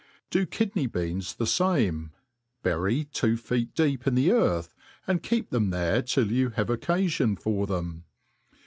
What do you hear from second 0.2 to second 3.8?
D^ kidney^beans the fame; bury two feet